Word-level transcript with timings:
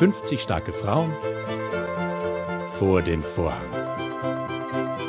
50 0.00 0.40
starke 0.40 0.72
Frauen 0.72 1.12
vor 2.70 3.02
den 3.02 3.22
Vorhang. 3.22 3.68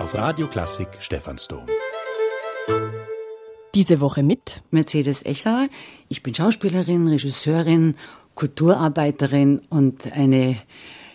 Auf 0.01 0.13
Radio 0.15 0.47
Klassik 0.47 0.89
Stephansdom. 0.99 1.65
Diese 3.73 4.01
Woche 4.01 4.21
mit 4.21 4.63
Mercedes 4.69 5.25
Echer. 5.25 5.69
Ich 6.09 6.23
bin 6.23 6.35
Schauspielerin, 6.35 7.07
Regisseurin, 7.07 7.95
Kulturarbeiterin 8.35 9.61
und 9.69 10.11
eine 10.11 10.57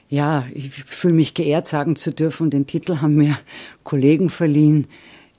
ja, 0.09 0.47
ich 0.55 0.71
fühle 0.73 1.13
mich 1.13 1.35
geehrt, 1.35 1.67
sagen 1.67 1.97
zu 1.97 2.13
dürfen, 2.13 2.49
den 2.49 2.67
Titel 2.67 3.03
haben 3.03 3.17
mir 3.17 3.37
Kollegen 3.85 4.31
verliehen, 4.31 4.87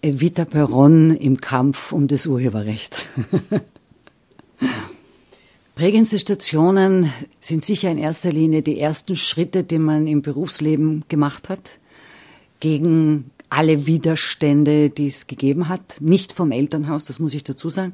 Vita 0.04 0.46
Peron 0.46 1.10
im 1.16 1.42
Kampf 1.42 1.92
um 1.92 2.08
das 2.08 2.28
Urheberrecht. 2.28 3.04
Prägendste 5.78 6.18
Stationen 6.18 7.14
sind 7.40 7.64
sicher 7.64 7.92
in 7.92 8.00
erster 8.00 8.32
Linie 8.32 8.64
die 8.64 8.80
ersten 8.80 9.16
Schritte, 9.16 9.64
die 9.64 9.78
man 9.78 10.08
im 10.08 10.24
Berufsleben 10.24 11.04
gemacht 11.08 11.50
hat, 11.50 11.78
gegen 12.60 13.30
alle 13.52 13.86
Widerstände, 13.86 14.90
die 14.90 15.06
es 15.06 15.28
gegeben 15.28 15.70
hat. 15.70 15.98
Nicht 16.00 16.34
vom 16.34 16.52
Elternhaus, 16.52 17.06
das 17.06 17.20
muss 17.20 17.36
ich 17.36 17.44
dazu 17.44 17.70
sagen. 17.70 17.94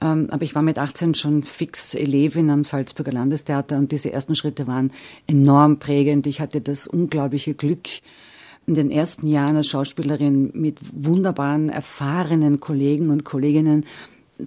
Ähm, 0.00 0.26
aber 0.32 0.42
ich 0.42 0.56
war 0.56 0.62
mit 0.62 0.80
18 0.80 1.14
schon 1.14 1.44
fix 1.44 1.94
Elevin 1.94 2.50
am 2.50 2.64
Salzburger 2.64 3.12
Landestheater 3.12 3.78
und 3.78 3.92
diese 3.92 4.12
ersten 4.12 4.34
Schritte 4.34 4.66
waren 4.66 4.90
enorm 5.28 5.78
prägend. 5.78 6.26
Ich 6.26 6.40
hatte 6.40 6.60
das 6.60 6.88
unglaubliche 6.88 7.54
Glück, 7.54 7.86
in 8.66 8.74
den 8.74 8.90
ersten 8.90 9.28
Jahren 9.28 9.56
als 9.56 9.68
Schauspielerin 9.68 10.50
mit 10.54 10.78
wunderbaren, 10.92 11.68
erfahrenen 11.70 12.58
Kollegen 12.58 13.10
und 13.10 13.22
Kolleginnen 13.22 13.86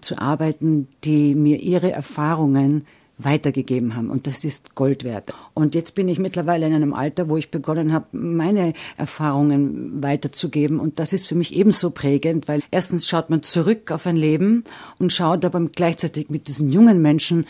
zu 0.02 0.18
arbeiten, 0.18 0.88
die 1.04 1.36
mir 1.36 1.60
ihre 1.60 1.92
Erfahrungen 1.92 2.86
weitergegeben 3.18 3.96
haben. 3.96 4.10
Und 4.10 4.28
das 4.28 4.44
ist 4.44 4.76
Gold 4.76 5.04
wert. 5.04 5.32
Und 5.54 5.76
jetzt 5.76 5.96
bin 5.96 6.08
ich 6.08 6.20
mittlerweile 6.20 6.66
in 6.68 6.74
einem 6.74 6.94
Alter, 6.94 7.30
wo 7.30 7.38
ich 7.38 7.52
begonnen 7.52 7.94
habe, 7.94 8.06
meine 8.12 8.74
Erfahrungen 8.98 10.02
weiterzugeben. 10.02 10.80
Und 10.80 11.00
das 11.00 11.14
ist 11.14 11.28
für 11.28 11.36
mich 11.36 11.56
ebenso 11.56 11.92
prägend, 11.92 12.48
weil 12.48 12.62
erstens 12.72 13.08
schaut 13.08 13.30
man 13.30 13.44
zurück 13.44 13.92
auf 13.92 14.08
ein 14.08 14.18
Leben 14.18 14.64
und 15.00 15.14
schaut 15.14 15.46
aber 15.46 15.60
gleichzeitig 15.62 16.30
mit 16.30 16.48
diesen 16.48 16.72
jungen 16.72 17.02
Menschen 17.02 17.46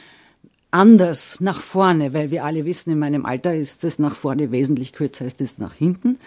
anders 0.74 1.40
nach 1.40 1.62
vorne, 1.62 2.14
weil 2.14 2.32
wir 2.32 2.44
alle 2.44 2.66
wissen, 2.66 2.92
in 2.92 3.00
meinem 3.00 3.26
Alter 3.26 3.56
ist 3.56 3.84
das 3.84 4.00
nach 4.00 4.16
vorne 4.16 4.52
wesentlich 4.52 4.92
kürzer 4.92 5.26
als 5.26 5.36
das 5.36 5.60
nach 5.60 5.76
hinten. 5.76 6.18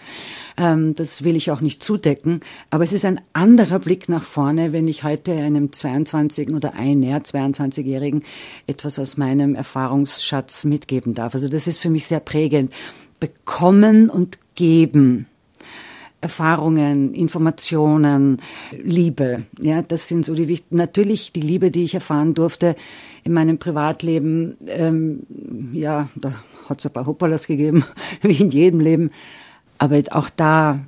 Ähm, 0.57 0.95
das 0.95 1.23
will 1.23 1.35
ich 1.35 1.51
auch 1.51 1.61
nicht 1.61 1.83
zudecken. 1.83 2.39
Aber 2.69 2.83
es 2.83 2.93
ist 2.93 3.05
ein 3.05 3.19
anderer 3.33 3.79
Blick 3.79 4.09
nach 4.09 4.23
vorne, 4.23 4.71
wenn 4.71 4.87
ich 4.87 5.03
heute 5.03 5.33
einem 5.33 5.73
22 5.73 6.49
oder 6.49 6.73
ein 6.73 7.01
näher 7.01 7.21
22-Jährigen 7.21 8.23
etwas 8.67 8.97
aus 8.99 9.17
meinem 9.17 9.53
Erfahrungsschatz 9.53 10.63
mitgeben 10.65 11.13
darf. 11.13 11.35
Also 11.35 11.49
das 11.49 11.67
ist 11.67 11.79
für 11.79 11.89
mich 11.89 12.05
sehr 12.05 12.21
prägend. 12.21 12.73
Bekommen 13.19 14.09
und 14.09 14.39
geben. 14.55 15.27
Erfahrungen, 16.19 17.13
Informationen, 17.13 18.41
Liebe. 18.71 19.43
Ja, 19.61 19.81
das 19.81 20.07
sind 20.07 20.25
so 20.25 20.33
die 20.33 20.47
wichtigen. 20.47 20.77
Natürlich 20.77 21.31
die 21.31 21.41
Liebe, 21.41 21.69
die 21.69 21.83
ich 21.83 21.93
erfahren 21.93 22.33
durfte 22.33 22.75
in 23.23 23.33
meinem 23.33 23.59
Privatleben. 23.59 24.57
Ähm, 24.67 25.21
ja, 25.73 26.09
da 26.15 26.33
hat 26.67 26.79
es 26.79 26.85
ein 26.85 26.93
paar 26.93 27.05
Hoppalas 27.05 27.47
gegeben, 27.47 27.85
wie 28.21 28.41
in 28.41 28.49
jedem 28.49 28.79
Leben. 28.79 29.11
Aber 29.77 30.01
auch 30.11 30.29
da 30.29 30.79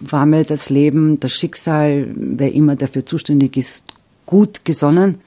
war 0.00 0.26
mir 0.26 0.44
das 0.44 0.70
Leben, 0.70 1.20
das 1.20 1.32
Schicksal, 1.32 2.08
wer 2.14 2.52
immer 2.52 2.74
dafür 2.74 3.06
zuständig 3.06 3.56
ist, 3.56 3.84
gut 4.26 4.64
gesonnen 4.64 5.20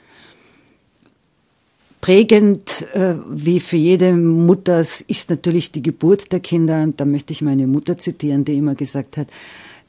prägend, 2.02 2.88
äh, 2.94 3.16
wie 3.30 3.60
für 3.60 3.78
jede 3.78 4.14
Mutter, 4.14 4.80
ist 4.80 5.30
natürlich 5.30 5.72
die 5.72 5.82
Geburt 5.82 6.32
der 6.32 6.40
Kinder. 6.40 6.84
Und 6.84 7.00
da 7.00 7.06
möchte 7.06 7.34
ich 7.34 7.42
meine 7.42 7.68
Mutter 7.68 7.98
zitieren, 7.98 8.46
die 8.46 8.58
immer 8.58 8.76
gesagt 8.76 9.18
hat, 9.18 9.28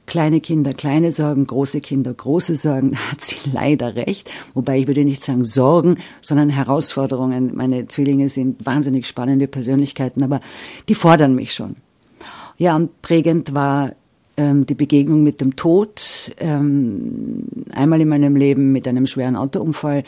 kleine 0.07 0.41
Kinder, 0.41 0.73
kleine 0.73 1.13
Sorgen, 1.13 1.47
große 1.47 1.81
Kinder, 1.81 2.13
große 2.13 2.57
Sorgen, 2.57 2.93
da 2.93 2.99
hat 3.13 3.21
sie 3.21 3.51
leider 3.53 3.95
recht. 3.95 4.31
Wobei 4.55 4.79
ich 4.81 4.87
würde 4.89 5.05
nicht 5.05 5.23
sagen 5.23 5.45
Sorgen, 5.45 5.99
sondern 6.21 6.51
Herausforderungen. 6.51 7.53
Meine 7.55 7.87
Zwillinge 7.87 8.29
sind 8.29 8.67
wahnsinnig 8.67 9.07
spannende 9.07 9.47
Persönlichkeiten, 9.47 10.23
aber 10.25 10.41
die 10.89 10.95
fordern 10.95 11.35
mich 11.35 11.53
schon. 11.53 11.77
Ja, 12.57 12.75
und 12.75 13.03
prägend 13.03 13.55
war 13.55 13.93
ähm, 14.37 14.67
die 14.67 14.75
Begegnung 14.75 15.23
mit 15.23 15.41
dem 15.41 15.55
Tod. 15.55 16.33
Ähm, 16.39 17.45
einmal 17.73 18.01
in 18.01 18.09
meinem 18.09 18.35
Leben 18.35 18.73
mit 18.73 18.89
einem 18.89 19.07
schweren 19.07 19.37
Autounfall 19.37 20.03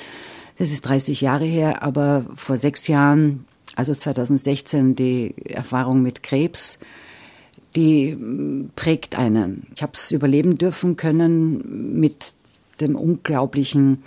das 0.60 0.70
ist 0.72 0.82
30 0.82 1.22
Jahre 1.22 1.46
her, 1.46 1.82
aber 1.82 2.26
vor 2.36 2.58
sechs 2.58 2.86
Jahren, 2.86 3.46
also 3.76 3.94
2016, 3.94 4.94
die 4.94 5.34
Erfahrung 5.46 6.02
mit 6.02 6.22
Krebs, 6.22 6.78
die 7.74 8.14
prägt 8.76 9.16
einen. 9.16 9.68
Ich 9.74 9.82
habe 9.82 9.92
es 9.94 10.10
überleben 10.10 10.56
dürfen 10.56 10.96
können 10.96 11.98
mit 11.98 12.34
dem 12.78 12.94
unglaublichen 12.94 14.02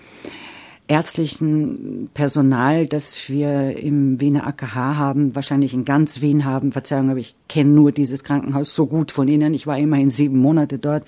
ärztlichen 0.87 2.11
Personal, 2.13 2.85
das 2.85 3.29
wir 3.29 3.75
im 3.75 4.21
Wiener 4.21 4.45
AKH 4.45 4.75
haben, 4.95 5.35
wahrscheinlich 5.35 5.73
in 5.73 5.85
ganz 5.85 6.21
Wien 6.21 6.45
haben. 6.45 6.71
Verzeihung, 6.71 7.09
aber 7.09 7.19
ich 7.19 7.33
kenne 7.49 7.71
nur 7.71 7.91
dieses 7.91 8.23
Krankenhaus 8.23 8.75
so 8.75 8.85
gut 8.85 9.11
von 9.11 9.27
Ihnen. 9.27 9.55
Ich 9.55 9.65
war 9.65 9.79
immerhin 9.79 10.11
sieben 10.11 10.37
Monate 10.37 10.77
dort. 10.77 11.03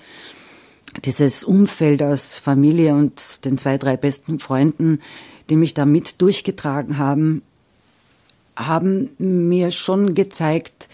Dieses 1.04 1.44
Umfeld 1.44 2.02
aus 2.02 2.36
Familie 2.36 2.94
und 2.94 3.44
den 3.44 3.58
zwei, 3.58 3.78
drei 3.78 3.96
besten 3.96 4.38
Freunden, 4.38 5.00
die 5.50 5.56
mich 5.56 5.74
da 5.74 5.84
mit 5.84 6.20
durchgetragen 6.20 6.98
haben, 6.98 7.42
haben 8.56 9.10
mir 9.18 9.70
schon 9.70 10.14
gezeigt, 10.14 10.88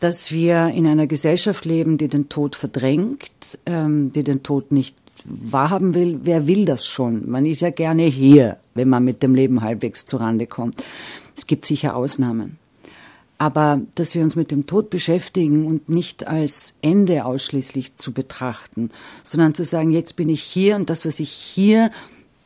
dass 0.00 0.30
wir 0.30 0.68
in 0.68 0.86
einer 0.86 1.06
Gesellschaft 1.06 1.64
leben, 1.64 1.96
die 1.96 2.08
den 2.08 2.28
Tod 2.28 2.54
verdrängt, 2.54 3.58
ähm, 3.64 4.12
die 4.12 4.22
den 4.22 4.42
Tod 4.42 4.70
nicht 4.72 4.94
wahrhaben 5.24 5.94
will. 5.94 6.20
Wer 6.22 6.46
will 6.46 6.66
das 6.66 6.86
schon? 6.86 7.28
Man 7.28 7.46
ist 7.46 7.60
ja 7.60 7.70
gerne 7.70 8.04
hier, 8.04 8.58
wenn 8.74 8.88
man 8.88 9.04
mit 9.04 9.22
dem 9.22 9.34
Leben 9.34 9.62
halbwegs 9.62 10.04
zurande 10.04 10.46
kommt. 10.46 10.84
Es 11.34 11.46
gibt 11.46 11.64
sicher 11.64 11.96
Ausnahmen. 11.96 12.58
Aber 13.38 13.82
dass 13.94 14.14
wir 14.14 14.22
uns 14.22 14.34
mit 14.34 14.50
dem 14.50 14.66
Tod 14.66 14.88
beschäftigen 14.88 15.66
und 15.66 15.88
nicht 15.88 16.26
als 16.26 16.74
Ende 16.80 17.24
ausschließlich 17.26 17.96
zu 17.96 18.12
betrachten, 18.12 18.90
sondern 19.22 19.54
zu 19.54 19.64
sagen, 19.64 19.90
jetzt 19.90 20.16
bin 20.16 20.30
ich 20.30 20.42
hier 20.42 20.76
und 20.76 20.88
das, 20.88 21.04
was 21.04 21.20
ich 21.20 21.30
hier 21.30 21.90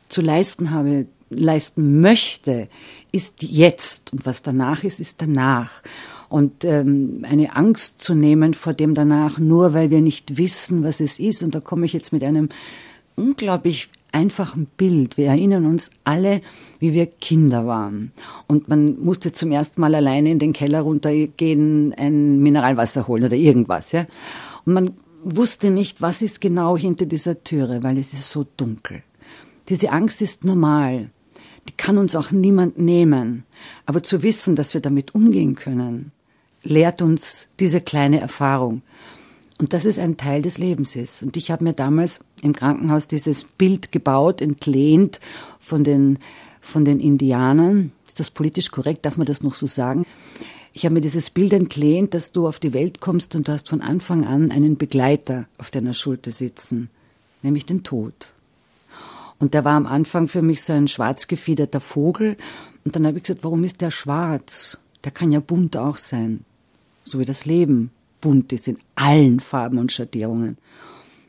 zu 0.09 0.21
leisten 0.21 0.71
habe, 0.71 1.05
leisten 1.29 2.01
möchte, 2.01 2.67
ist 3.11 3.41
jetzt 3.41 4.11
und 4.11 4.25
was 4.25 4.43
danach 4.43 4.83
ist, 4.83 4.99
ist 4.99 5.21
danach. 5.21 5.81
Und 6.27 6.63
ähm, 6.63 7.25
eine 7.27 7.55
Angst 7.55 8.01
zu 8.01 8.13
nehmen 8.13 8.53
vor 8.53 8.73
dem 8.73 8.93
danach, 8.93 9.37
nur 9.37 9.73
weil 9.73 9.89
wir 9.91 10.01
nicht 10.01 10.37
wissen, 10.37 10.83
was 10.83 10.99
es 11.01 11.19
ist. 11.19 11.43
Und 11.43 11.55
da 11.55 11.59
komme 11.59 11.85
ich 11.85 11.93
jetzt 11.93 12.13
mit 12.13 12.23
einem 12.23 12.49
unglaublich 13.15 13.89
einfachen 14.11 14.67
Bild. 14.77 15.17
Wir 15.17 15.27
erinnern 15.27 15.65
uns 15.65 15.91
alle, 16.03 16.41
wie 16.79 16.93
wir 16.93 17.05
Kinder 17.05 17.65
waren. 17.65 18.11
Und 18.47 18.67
man 18.67 18.99
musste 19.03 19.31
zum 19.31 19.51
ersten 19.51 19.81
Mal 19.81 19.95
alleine 19.95 20.31
in 20.31 20.39
den 20.39 20.53
Keller 20.53 20.81
runtergehen, 20.81 21.93
ein 21.93 22.39
Mineralwasser 22.39 23.07
holen 23.07 23.23
oder 23.23 23.35
irgendwas. 23.35 23.91
Ja? 23.91 24.05
Und 24.65 24.73
man 24.73 24.91
wusste 25.23 25.69
nicht, 25.69 26.01
was 26.01 26.21
ist 26.21 26.41
genau 26.41 26.77
hinter 26.77 27.05
dieser 27.05 27.43
Türe, 27.43 27.83
weil 27.83 27.97
es 27.97 28.13
ist 28.13 28.29
so 28.29 28.45
dunkel. 28.57 29.03
Diese 29.69 29.91
Angst 29.91 30.21
ist 30.21 30.43
normal. 30.43 31.09
Die 31.69 31.73
kann 31.77 31.97
uns 31.97 32.15
auch 32.15 32.31
niemand 32.31 32.79
nehmen. 32.79 33.43
Aber 33.85 34.03
zu 34.03 34.23
wissen, 34.23 34.55
dass 34.55 34.73
wir 34.73 34.81
damit 34.81 35.13
umgehen 35.13 35.55
können, 35.55 36.11
lehrt 36.63 37.01
uns 37.01 37.47
diese 37.59 37.81
kleine 37.81 38.19
Erfahrung. 38.19 38.81
Und 39.61 39.73
dass 39.73 39.85
es 39.85 39.99
ein 39.99 40.17
Teil 40.17 40.41
des 40.41 40.57
Lebens 40.57 40.95
ist. 40.95 41.21
Und 41.21 41.37
ich 41.37 41.51
habe 41.51 41.63
mir 41.63 41.73
damals 41.73 42.21
im 42.41 42.51
Krankenhaus 42.51 43.07
dieses 43.07 43.43
Bild 43.43 43.91
gebaut, 43.91 44.41
entlehnt 44.41 45.19
von 45.59 45.83
den, 45.83 46.17
von 46.59 46.83
den 46.83 46.99
Indianern. 46.99 47.91
Ist 48.07 48.19
das 48.19 48.31
politisch 48.31 48.71
korrekt? 48.71 49.05
Darf 49.05 49.17
man 49.17 49.27
das 49.27 49.43
noch 49.43 49.53
so 49.53 49.67
sagen? 49.67 50.07
Ich 50.73 50.83
habe 50.83 50.95
mir 50.95 51.01
dieses 51.01 51.29
Bild 51.29 51.53
entlehnt, 51.53 52.15
dass 52.15 52.31
du 52.31 52.47
auf 52.47 52.57
die 52.57 52.73
Welt 52.73 53.01
kommst 53.01 53.35
und 53.35 53.47
du 53.47 53.51
hast 53.51 53.69
von 53.69 53.81
Anfang 53.81 54.25
an 54.25 54.51
einen 54.51 54.77
Begleiter 54.77 55.45
auf 55.59 55.69
deiner 55.69 55.93
Schulter 55.93 56.31
sitzen, 56.31 56.89
nämlich 57.43 57.67
den 57.67 57.83
Tod. 57.83 58.33
Und 59.37 59.53
der 59.53 59.63
war 59.63 59.75
am 59.75 59.85
Anfang 59.85 60.27
für 60.27 60.41
mich 60.41 60.63
so 60.63 60.73
ein 60.73 60.87
schwarz 60.87 61.27
gefiederter 61.27 61.81
Vogel. 61.81 62.35
Und 62.83 62.95
dann 62.95 63.05
habe 63.05 63.17
ich 63.17 63.25
gesagt, 63.25 63.43
warum 63.43 63.63
ist 63.63 63.79
der 63.81 63.91
schwarz? 63.91 64.79
Der 65.03 65.11
kann 65.11 65.31
ja 65.31 65.39
bunt 65.39 65.77
auch 65.77 65.97
sein. 65.97 66.45
So 67.03 67.19
wie 67.19 67.25
das 67.25 67.45
Leben 67.45 67.91
bunt 68.21 68.53
ist 68.53 68.67
in 68.67 68.77
allen 68.95 69.39
Farben 69.39 69.77
und 69.77 69.91
Schattierungen. 69.91 70.57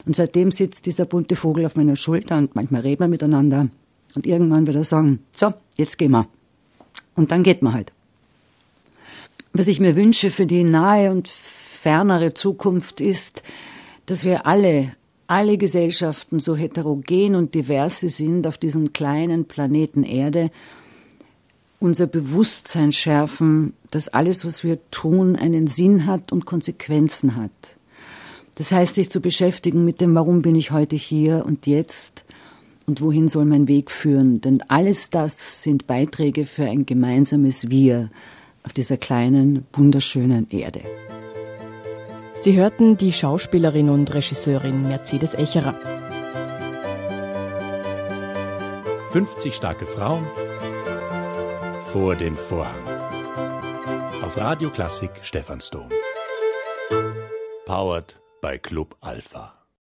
Und 0.06 0.17
seitdem 0.17 0.50
sitzt 0.50 0.87
dieser 0.87 1.06
bunte 1.06 1.37
Vogel 1.37 1.67
auf 1.67 1.77
meiner 1.77 1.97
Schulter 1.97 2.39
und 2.39 2.55
manchmal 2.55 2.83
reden 2.83 3.00
wir 3.00 3.09
miteinander. 3.09 3.69
Und 4.15 4.27
irgendwann 4.27 4.67
wird 4.67 4.77
er 4.77 4.85
sagen, 4.85 5.21
so, 5.33 5.53
jetzt 5.77 5.97
gehen 5.99 6.11
wir. 6.11 6.27
Und 7.15 7.31
dann 7.31 7.43
geht 7.43 7.62
man 7.62 7.75
halt. 7.75 7.93
Was 9.53 9.69
ich 9.69 9.81
mir 9.81 9.97
wünsche 9.97 10.31
für 10.31 10.47
die 10.47 10.65
nahe 10.65 11.11
und 11.11 11.29
fernere 11.29 12.35
Zukunft 12.35 13.00
ist, 13.00 13.43
dass 14.06 14.25
wir 14.25 14.47
alle 14.47 14.93
alle 15.33 15.56
Gesellschaften 15.56 16.41
so 16.41 16.56
heterogen 16.56 17.37
und 17.37 17.55
divers 17.55 18.00
sie 18.00 18.11
sind 18.11 18.47
auf 18.47 18.59
diesem 18.59 18.93
kleinen 18.93 19.47
Planeten 19.47 20.03
Erde, 20.03 20.50
unser 21.82 22.06
Bewusstsein 22.06 22.93
schärfen, 22.93 23.75
dass 23.90 24.08
alles, 24.08 24.46
was 24.46 24.64
wir 24.64 24.79
tun, 24.90 25.37
einen 25.37 25.67
Sinn 25.67 26.06
hat 26.06 26.32
und 26.32 26.46
Konsequenzen 26.46 27.37
hat. 27.37 27.50
Das 28.55 28.70
heißt, 28.70 28.94
sich 28.94 29.11
zu 29.11 29.20
beschäftigen 29.20 29.84
mit 29.84 30.00
dem, 30.00 30.14
warum 30.14 30.43
bin 30.43 30.55
ich 30.55 30.70
heute 30.70 30.94
hier 30.96 31.44
und 31.44 31.67
jetzt 31.67 32.25
und 32.87 33.00
wohin 33.00 33.29
soll 33.29 33.44
mein 33.44 33.67
Weg 33.67 33.90
führen. 33.90 34.40
Denn 34.40 34.62
alles 34.69 35.11
das 35.11 35.62
sind 35.62 35.87
Beiträge 35.87 36.46
für 36.46 36.64
ein 36.64 36.87
gemeinsames 36.87 37.69
Wir 37.69 38.11
auf 38.62 38.73
dieser 38.73 38.96
kleinen, 38.96 39.67
wunderschönen 39.73 40.49
Erde. 40.50 40.82
Sie 42.34 42.56
hörten 42.56 42.96
die 42.96 43.12
Schauspielerin 43.12 43.88
und 43.88 44.12
Regisseurin 44.14 44.82
Mercedes 44.82 45.34
Echerer. 45.34 45.75
50 49.11 49.55
starke 49.55 49.87
Frauen 49.87 50.25
vor 51.93 52.17
den 52.17 52.35
Vorhang. 52.37 52.89
Auf 54.23 54.39
Radio 54.39 54.71
Klassik 54.71 55.11
Stephansdom. 55.21 55.91
Powered 57.67 58.19
bei 58.41 58.56
Club 58.56 58.97
Alpha. 59.03 59.62